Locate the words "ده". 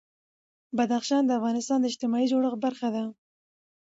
2.95-3.03